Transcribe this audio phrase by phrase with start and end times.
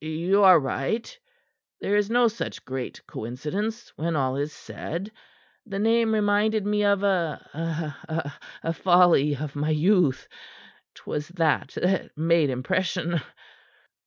[0.03, 1.15] You are right.
[1.79, 5.11] There is no such great coincidence, when all is said.
[5.67, 8.31] The name reminded me of a
[8.63, 10.27] a folly of my youth.
[10.95, 13.21] 'Twas that that made impression."